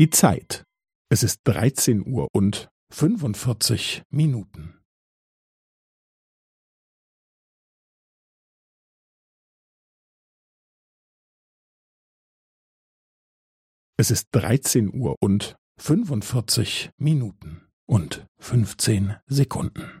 [0.00, 0.64] Die Zeit.
[1.10, 4.80] Es ist 13 Uhr und 45 Minuten.
[13.98, 20.00] Es ist 13 Uhr und 45 Minuten und 15 Sekunden.